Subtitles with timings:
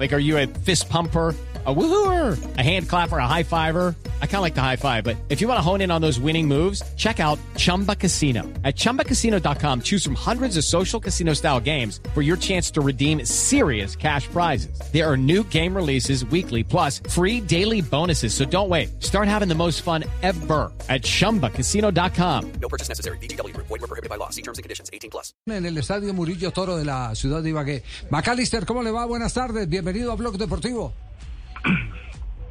[0.00, 1.36] Like, are you a fist pumper?
[1.66, 3.94] a woohooer, a hand clapper, a high fiver.
[4.22, 6.00] I kind of like the high five, but if you want to hone in on
[6.00, 8.44] those winning moves, check out Chumba Casino.
[8.64, 13.26] At ChumbaCasino.com, choose from hundreds of social casino style games for your chance to redeem
[13.26, 14.80] serious cash prizes.
[14.90, 18.32] There are new game releases weekly, plus free daily bonuses.
[18.32, 19.02] So don't wait.
[19.02, 22.52] Start having the most fun ever at ChumbaCasino.com.
[22.52, 23.18] No purchase necessary.
[23.18, 23.54] BGW.
[23.54, 24.30] Void were prohibited by law.
[24.30, 24.88] See terms and conditions.
[24.94, 25.34] 18 plus.
[25.46, 27.82] En el Estadio Murillo Toro de la ciudad de Ibagué.
[28.08, 29.04] Macalister, ¿cómo le va?
[29.04, 29.68] Buenas tardes.
[29.68, 30.92] Bienvenido a Blog Deportivo.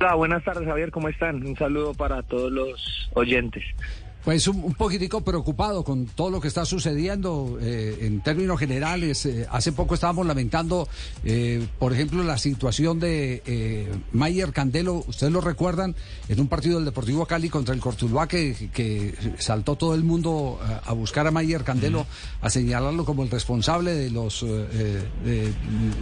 [0.02, 1.38] Hola, buenas tardes Javier, ¿cómo están?
[1.48, 3.64] Un saludo para todos los oyentes.
[4.24, 9.26] Pues un, un, poquitico preocupado con todo lo que está sucediendo eh, en términos generales.
[9.26, 10.90] Eh, hace poco estábamos lamentando,
[11.24, 15.06] eh, por ejemplo, la situación de Mayer Candelo.
[15.08, 15.96] Ustedes lo recuerdan
[16.28, 20.60] en un partido del Deportivo Cali contra el Cortuluá que, que saltó todo el mundo
[20.62, 22.06] a, a buscar a Mayer Candelo,
[22.42, 25.54] a señalarlo como el responsable de los de,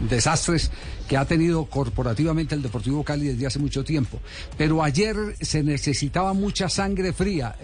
[0.10, 0.72] desastres
[1.08, 4.20] que ha tenido corporativamente el Deportivo Cali desde hace mucho tiempo.
[4.58, 7.56] Pero ayer se necesitaba mucha sangre fría.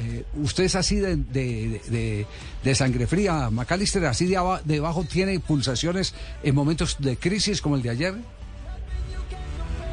[0.43, 2.25] ¿Usted es así de, de,
[2.63, 4.03] de, sangre fría, Macalister?
[4.05, 6.13] ¿Así de abajo tiene pulsaciones
[6.43, 8.13] en momentos de crisis como el de ayer?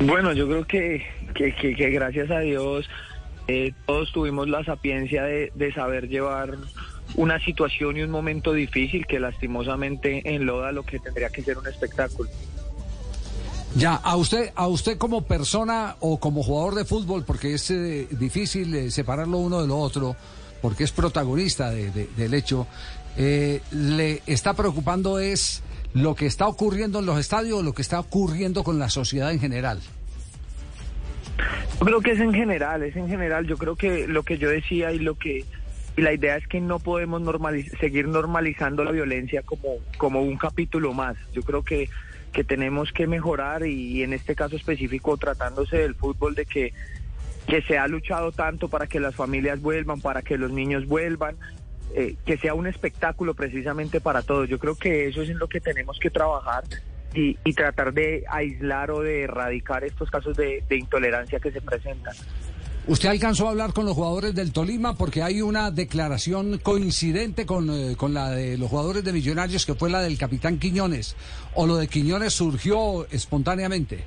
[0.00, 2.90] Bueno, yo creo que, que gracias a Dios
[3.46, 6.56] eh, todos tuvimos la sapiencia de, de saber llevar
[7.14, 11.68] una situación y un momento difícil que lastimosamente enloda lo que tendría que ser un
[11.68, 12.28] espectáculo.
[13.76, 18.08] Ya, a usted, a usted como persona o como jugador de fútbol, porque es eh,
[18.10, 20.16] difícil eh, separarlo uno de lo otro,
[20.60, 22.66] porque es protagonista de, de, del hecho,
[23.16, 25.62] eh, le está preocupando es
[25.94, 29.32] lo que está ocurriendo en los estadios o lo que está ocurriendo con la sociedad
[29.32, 29.80] en general.
[31.78, 33.46] Yo creo que es en general, es en general.
[33.46, 35.44] Yo creo que lo que yo decía y lo que
[35.96, 40.36] y la idea es que no podemos normaliz seguir normalizando la violencia como como un
[40.36, 41.16] capítulo más.
[41.32, 41.88] Yo creo que
[42.33, 46.73] que tenemos que mejorar y, en este caso específico tratándose del fútbol de que
[47.46, 51.36] que se ha luchado tanto para que las familias vuelvan, para que los niños vuelvan,
[51.96, 54.48] eh, que sea un espectáculo precisamente para todos.
[54.48, 56.63] Yo creo que eso es en lo que tenemos que trabajar
[57.13, 62.14] y, tratar de aislar o de erradicar estos casos de intolerancia que se presentan.
[62.86, 64.95] ¿Usted alcanzó a hablar con los jugadores del Tolima?
[64.95, 69.74] Porque hay una declaración coincidente con, eh, con, la de los jugadores de Millonarios, que
[69.74, 71.14] fue la del capitán Quiñones.
[71.55, 74.05] ¿O lo de Quiñones surgió espontáneamente?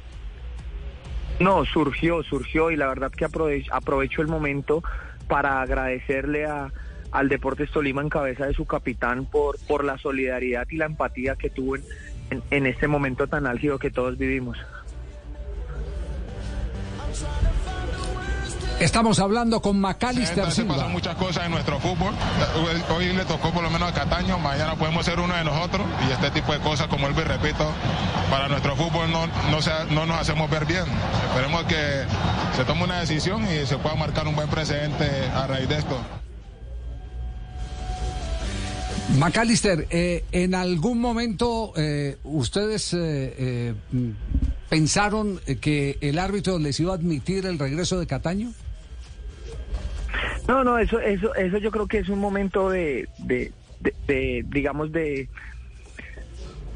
[1.39, 4.83] No, surgió, surgió y la verdad que aprove aprovecho el momento
[5.27, 10.77] para agradecerle al Deportes Tolima en cabeza de su capitán por, por la solidaridad y
[10.77, 11.83] la empatía que tuvo en,
[12.31, 14.57] en, en este momento tan álgido que todos vivimos.
[18.83, 20.75] Estamos hablando con Macalister Silva.
[20.75, 22.13] Pasan muchas cosas en nuestro fútbol.
[22.93, 26.11] Hoy le tocó por lo menos a Cataño, mañana podemos ser uno de nosotros y
[26.11, 27.71] este tipo de cosas, como él y repito,
[28.29, 30.83] para nuestro fútbol no, no, sea, no nos hacemos ver bien.
[31.29, 32.03] Esperemos que
[32.57, 35.97] se tome una decisión y se pueda marcar un buen precedente a raíz de esto.
[39.17, 43.75] Macalister, eh, ¿en algún momento eh, ustedes eh,
[44.67, 48.51] pensaron que el árbitro les iba a admitir el regreso de Cataño?
[50.47, 54.45] No, no, eso, eso, eso yo creo que es un momento de, de, de, de
[54.47, 55.29] digamos, de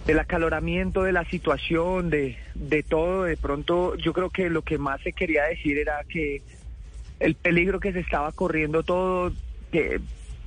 [0.05, 3.23] del acaloramiento de la situación, de, de todo.
[3.23, 6.41] De pronto, yo creo que lo que más se quería decir era que
[7.19, 9.33] el peligro que se estaba corriendo todo,
[9.69, 9.99] que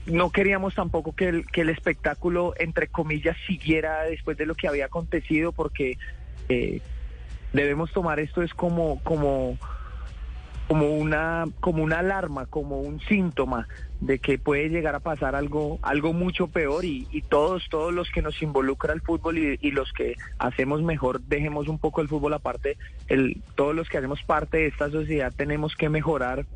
[0.07, 4.67] no queríamos tampoco que el, que el espectáculo, entre comillas, siguiera después de lo que
[4.67, 5.99] había acontecido, porque
[6.49, 6.81] eh,
[7.53, 9.59] debemos tomar esto es como, como,
[10.71, 13.67] como una, como una alarma, como un síntoma
[14.01, 18.09] de que puede llegar a pasar algo, algo mucho peor y, y todos, todos los
[18.13, 22.09] que nos involucra el fútbol y, y, los que hacemos mejor, dejemos un poco el
[22.09, 22.77] fútbol aparte,
[23.09, 26.47] el, todos los que hacemos parte de esta sociedad tenemos que mejorar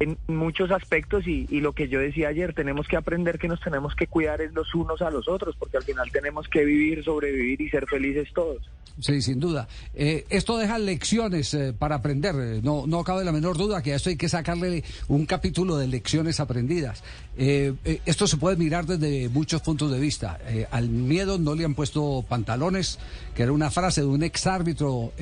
[0.00, 3.94] en muchos aspectos y, lo que yo decía ayer, tenemos que aprender que nos tenemos
[3.94, 7.60] que cuidar es los unos a los otros, porque al final tenemos que vivir, sobrevivir
[7.60, 8.62] y ser felices todos.
[9.00, 9.66] Sí, sin duda.
[9.94, 13.96] Eh, esto deja lecciones eh, para aprender, no, no cabe la menor duda que a
[13.96, 17.02] esto hay que sacarle un capítulo de lecciones aprendidas.
[17.36, 17.74] Eh,
[18.06, 20.38] esto se puede mirar desde muchos puntos de vista.
[20.70, 23.00] al miedo no le han puesto pantalones,
[23.34, 25.12] que era una frase de un ex árbitro,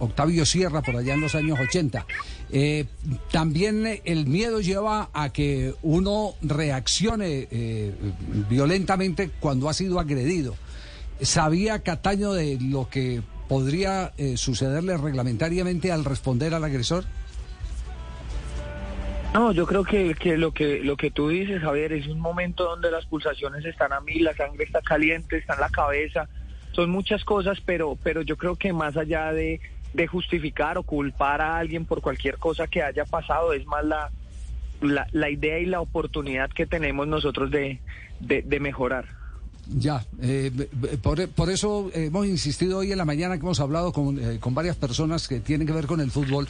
[0.00, 2.04] Octavio Sierra, por allá en los años 80.
[3.30, 7.94] también el el miedo lleva a que uno reaccione eh,
[8.50, 10.56] violentamente cuando ha sido agredido.
[11.22, 17.04] ¿Sabía Cataño de lo que podría eh, sucederle reglamentariamente al responder al agresor?
[19.32, 22.90] No, yo creo que, lo que lo que tú dices, Javier, es un momento donde
[22.90, 26.28] las pulsaciones están a mil, la sangre está caliente, está en la cabeza,
[26.72, 29.60] son muchas cosas, pero pero yo creo que más allá de,
[29.92, 34.10] de justificar o culpar a alguien por cualquier cosa que haya pasado, es más la,
[35.12, 37.80] la, idea y la oportunidad que tenemos nosotros de,
[38.20, 39.06] de, de mejorar.
[39.72, 40.50] Ya, eh,
[41.00, 44.52] por, por, eso hemos insistido hoy en la mañana que hemos hablado con, eh, con
[44.52, 46.48] varias personas que tienen que ver con el fútbol.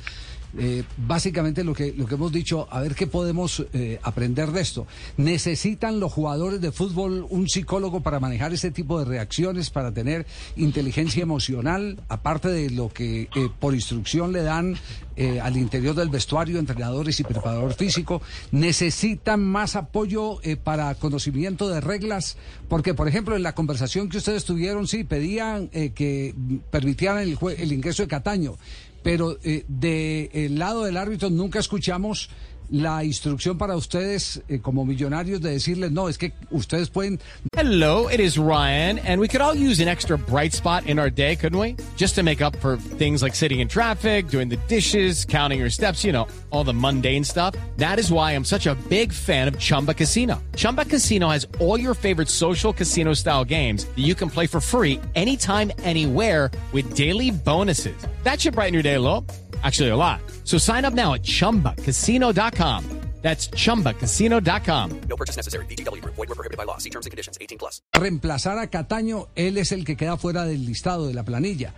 [0.59, 4.61] Eh, básicamente lo que, lo que hemos dicho, a ver qué podemos eh, aprender de
[4.61, 4.87] esto.
[5.17, 10.27] ¿Necesitan los jugadores de fútbol un psicólogo para manejar este tipo de reacciones, para tener
[10.57, 14.77] inteligencia emocional, aparte de lo que eh, por instrucción le dan
[15.43, 18.23] al interior del vestuario, entrenadores y preparador físico?
[18.53, 22.39] ¿Necesitan más apoyo para conocimiento de reglas?
[22.71, 26.35] Porque, por ejemplo, en la conversación que ustedes tuvieron, sí, pedían que
[26.71, 28.57] permitieran el, el ingreso de Cataño
[29.03, 32.31] pero eh, del lado del árbitro nunca escuchamos
[32.71, 37.19] la instrucción para ustedes eh, como millonarios de decirles, no, es que ustedes pueden...
[37.57, 41.11] Hello, it is Ryan, and we could all use an extra bright spot in our
[41.11, 41.77] day, couldn't we?
[41.97, 45.71] Just to make up for things like sitting in traffic, doing the dishes, counting your
[45.71, 47.55] steps, you know, all the mundane stuff.
[47.77, 50.41] That is why I'm such a big fan of Chumba Casino.
[50.57, 54.61] Chumba Casino has all your favorite social casino style games that you can play for
[54.61, 57.97] free anytime, anywhere with daily bonuses.
[58.23, 59.27] That should brighten your day little.
[59.63, 60.21] Actually, a lot.
[60.45, 63.01] So sign up now at chumbacasino.com.
[63.23, 65.01] That's chumbacasino.com.
[65.09, 65.67] No purchase necessary.
[65.67, 66.01] BGW.
[66.05, 66.79] Void were prohibited by law.
[66.79, 67.83] See terms and conditions 18 plus.
[67.93, 71.75] Reemplazar a Cataño, él es el que queda fuera del listado de la planilla.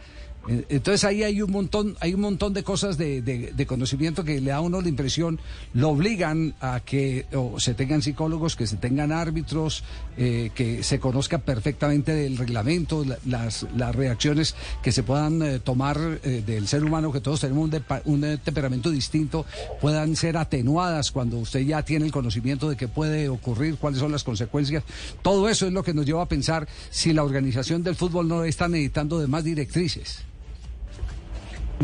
[0.49, 4.25] Eh, entonces ahí hay un montón, hay un montón de cosas de, de, de, conocimiento
[4.25, 5.39] que le da a uno la impresión,
[5.73, 9.85] lo obligan a que o se tengan psicólogos, que se tengan árbitros,
[10.17, 15.59] eh, que se conozca perfectamente del reglamento, la, las, las reacciones que se puedan eh,
[15.59, 19.47] tomar eh, del ser humano, que todos tenemos un, un, temperamento distinto,
[19.81, 24.13] puedan ser atenuadas cuando usted ya tiene el conocimiento de qué puede ocurrir, cuáles son
[24.13, 24.85] las consecuencias.
[25.23, 28.45] Todo eso es lo que nos lleva a pensar si la organización del fútbol no
[28.45, 30.32] está necesitando de más directrices.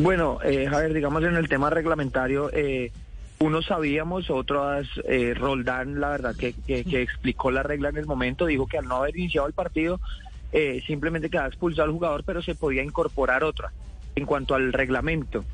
[0.00, 2.92] Bueno, eh, Javier, digamos en el tema reglamentario, eh,
[3.40, 8.06] unos sabíamos, otros, eh, Roldán, la verdad, que, que, que, explicó la regla en el
[8.06, 10.00] momento, dijo que al no haber iniciado el partido,
[10.52, 13.72] eh, simplemente quedaba expulsado al jugador, pero se podía incorporar otra
[14.14, 15.44] en cuanto al reglamento.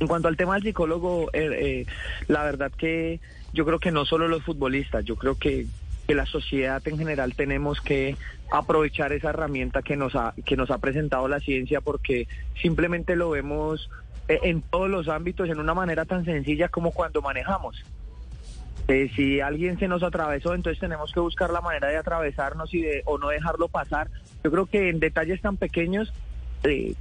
[0.00, 1.86] En cuanto al tema del psicólogo, eh,
[2.26, 3.20] la verdad que
[3.52, 5.66] yo creo que no solo los futbolistas, yo creo que
[6.06, 8.16] que la sociedad en general tenemos que
[8.50, 12.28] aprovechar esa herramienta que nos ha, que nos ha presentado la ciencia porque
[12.60, 13.90] simplemente lo vemos
[14.28, 17.84] en todos los ámbitos en una manera tan sencilla como cuando manejamos.
[18.88, 22.82] Eh, si alguien se nos atravesó, entonces tenemos que buscar la manera de atravesarnos y
[22.82, 24.08] de, o no dejarlo pasar.
[24.44, 26.12] Yo creo que en detalles tan pequeños
[26.62, 26.94] eh,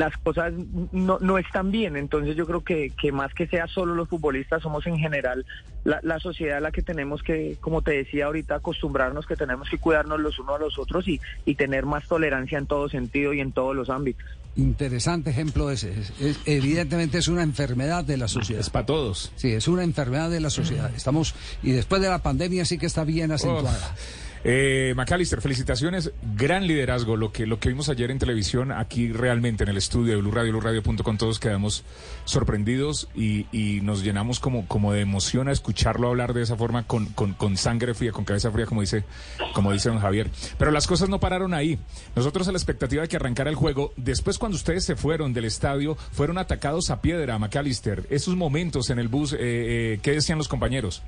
[0.00, 0.52] las cosas
[0.92, 1.96] no, no están bien.
[1.96, 5.44] Entonces yo creo que, que más que sea solo los futbolistas, somos en general
[5.84, 9.68] la, la sociedad a la que tenemos que, como te decía ahorita, acostumbrarnos que tenemos
[9.68, 13.34] que cuidarnos los unos a los otros y, y tener más tolerancia en todo sentido
[13.34, 14.26] y en todos los ámbitos.
[14.56, 15.92] Interesante ejemplo ese.
[15.92, 18.60] Es, es, evidentemente es una enfermedad de la sociedad.
[18.60, 19.32] Es para todos.
[19.36, 20.90] Sí, es una enfermedad de la sociedad.
[20.96, 23.94] Estamos, y después de la pandemia sí que está bien acentuada.
[23.94, 24.29] Uf.
[24.42, 29.64] Eh, McAllister, felicitaciones, gran liderazgo, lo que, lo que vimos ayer en televisión, aquí realmente
[29.64, 31.84] en el estudio de Blue Radio, BlueRadio.com, todos quedamos
[32.24, 33.46] sorprendidos y,
[33.82, 37.94] nos llenamos como, como de emoción a escucharlo hablar de esa forma con, con, sangre
[37.94, 39.04] fría, con cabeza fría, como dice,
[39.52, 40.30] como don Javier.
[40.58, 41.78] Pero las cosas no pararon ahí.
[42.14, 45.44] Nosotros a la expectativa de que arrancara el juego, después cuando ustedes se fueron del
[45.44, 48.06] estadio, fueron atacados a piedra, McAllister.
[48.10, 51.02] Esos momentos en el bus, eh, eh, ¿qué decían los compañeros?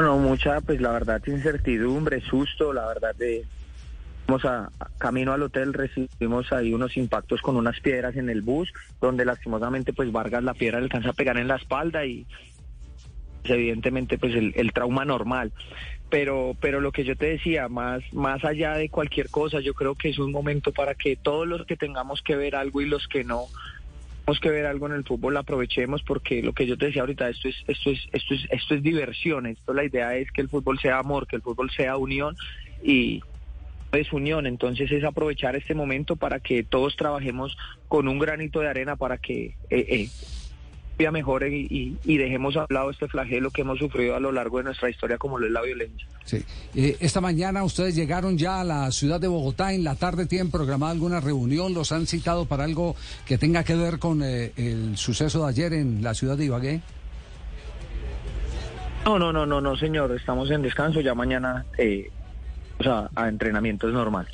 [0.00, 3.44] Bueno, mucha, pues la verdad, incertidumbre, susto, la verdad de...
[4.26, 8.72] Vamos a, camino al hotel, recibimos ahí unos impactos con unas piedras en el bus,
[8.98, 12.26] donde lastimosamente pues Vargas la piedra le alcanza a pegar en la espalda y
[13.44, 15.52] evidentemente pues el, el trauma normal.
[16.08, 19.96] Pero pero lo que yo te decía más más allá de cualquier cosa yo creo
[19.96, 23.06] que es un momento para que todos los que tengamos que ver algo y los
[23.06, 23.48] que no
[24.40, 27.48] que ver algo en el fútbol aprovechemos porque lo que yo te decía ahorita esto
[27.48, 30.78] es esto es esto es esto es diversión esto la idea es que el fútbol
[30.78, 32.36] sea amor que el fútbol sea unión
[32.82, 33.22] y
[33.92, 37.56] es unión entonces es aprovechar este momento para que todos trabajemos
[37.88, 40.08] con un granito de arena para que eh, eh,
[41.10, 44.58] mejore y, y, y, dejemos a lado este flagelo que hemos sufrido a lo largo
[44.58, 46.06] de nuestra historia como lo es la violencia.
[46.24, 46.44] Sí.
[46.74, 50.50] Eh, esta mañana ustedes llegaron ya a la ciudad de Bogotá, en la tarde tienen
[50.50, 54.96] programada alguna reunión, los han citado para algo que tenga que ver con eh, el
[54.96, 56.80] suceso de ayer en la ciudad de Ibagué.
[59.06, 62.10] No, no, no, no, no, señor, estamos en descanso, ya mañana eh,
[62.80, 64.26] o sea, a entrenamiento es normal.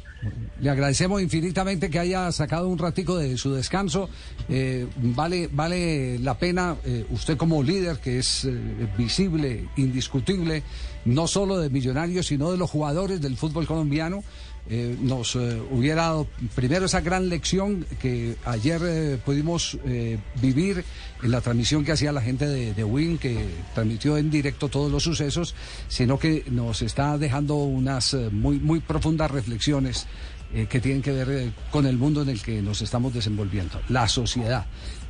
[0.61, 4.08] Le agradecemos infinitamente que haya sacado un ratico de su descanso.
[4.49, 8.58] Eh, vale, vale la pena, eh, usted como líder, que es eh,
[8.96, 10.62] visible, indiscutible,
[11.04, 14.25] no solo de Millonarios, sino de los jugadores del fútbol colombiano,
[14.68, 20.85] eh, nos eh, hubiera dado primero esa gran lección que ayer eh, pudimos eh, vivir
[21.23, 24.90] en la transmisión que hacía la gente de, de Win, que transmitió en directo todos
[24.90, 25.54] los sucesos,
[25.88, 30.06] sino que nos está dejando unas eh, muy, muy profundas reflexiones
[30.54, 34.06] eh, que tienen que ver con el mundo en el que nos estamos desenvolviendo, la
[34.08, 34.66] sociedad.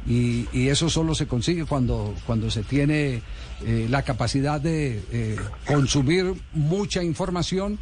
[0.09, 3.23] Y, y eso solo se consigue cuando, cuando se tiene
[3.65, 5.37] eh, la capacidad de eh,
[5.67, 7.79] consumir mucha información,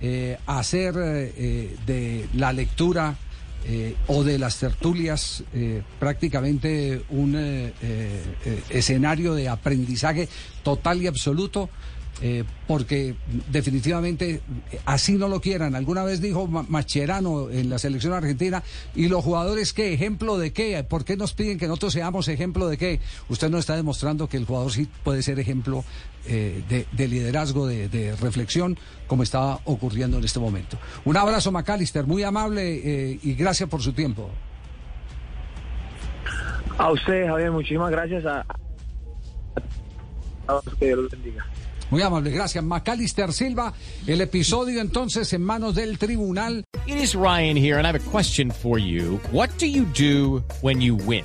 [0.00, 3.16] eh, hacer eh, eh, de la lectura
[3.68, 5.42] eh, o de las tertulias
[5.98, 7.34] prácticamente un
[8.70, 10.28] escenario de aprendizaje
[10.62, 11.68] total y absoluto.
[12.22, 13.14] Eh, porque
[13.50, 14.40] definitivamente
[14.86, 15.74] así no lo quieran.
[15.74, 18.62] Alguna vez dijo Ma- Macherano en la selección argentina,
[18.94, 19.92] ¿y los jugadores qué?
[19.92, 20.82] ¿Ejemplo de qué?
[20.84, 23.00] ¿Por qué nos piden que nosotros seamos ejemplo de qué?
[23.28, 25.84] Usted nos está demostrando que el jugador sí puede ser ejemplo
[26.26, 30.78] eh, de, de liderazgo, de, reflexión, como está ocurriendo en este momento.
[31.04, 34.30] Un abrazo, McAllister, muy amable eh, y gracias por su tiempo.
[36.78, 38.24] A usted, Javier, muchísimas gracias.
[38.26, 38.40] A,
[40.48, 41.46] a que Dios los bendiga.
[41.90, 42.64] Muy amable, gracias.
[42.64, 43.72] McAllister Silva,
[44.06, 46.64] el episodio entonces en manos del tribunal.
[46.86, 49.20] It is Ryan here, and I have a question for you.
[49.32, 51.24] What do you do when you win?